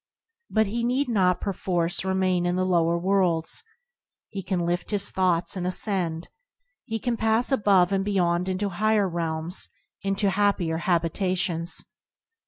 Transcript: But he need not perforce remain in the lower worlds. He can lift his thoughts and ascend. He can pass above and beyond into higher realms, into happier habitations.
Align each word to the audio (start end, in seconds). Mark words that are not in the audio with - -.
But 0.49 0.65
he 0.65 0.83
need 0.83 1.07
not 1.09 1.39
perforce 1.39 2.03
remain 2.03 2.47
in 2.47 2.55
the 2.55 2.65
lower 2.65 2.97
worlds. 2.97 3.63
He 4.29 4.41
can 4.41 4.65
lift 4.65 4.89
his 4.89 5.11
thoughts 5.11 5.55
and 5.55 5.67
ascend. 5.67 6.29
He 6.85 6.97
can 6.97 7.17
pass 7.17 7.51
above 7.51 7.91
and 7.91 8.03
beyond 8.03 8.49
into 8.49 8.69
higher 8.69 9.07
realms, 9.07 9.69
into 10.01 10.31
happier 10.31 10.77
habitations. 10.77 11.83